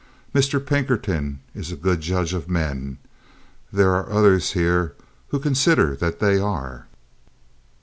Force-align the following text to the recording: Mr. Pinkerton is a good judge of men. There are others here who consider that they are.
Mr. 0.33 0.59
Pinkerton 0.65 1.41
is 1.53 1.71
a 1.71 1.75
good 1.75 2.01
judge 2.01 2.33
of 2.33 2.49
men. 2.49 2.97
There 3.71 3.91
are 3.93 4.09
others 4.11 4.53
here 4.53 4.95
who 5.27 5.37
consider 5.39 5.95
that 5.95 6.19
they 6.19 6.39
are. 6.39 6.87